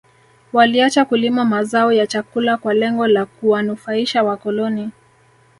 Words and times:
Waliacha 0.53 1.05
kulima 1.05 1.45
mazao 1.45 1.91
ya 1.91 2.07
chakula 2.07 2.57
kwa 2.57 2.73
lengo 2.73 3.07
la 3.07 3.25
kuwanufaisha 3.25 4.23
wakoloni 4.23 4.89